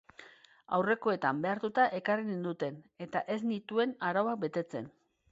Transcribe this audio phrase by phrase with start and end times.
[0.75, 4.89] Aurrekoetan behartuta ekarri ninduten eta ez nituen arauak betetzen.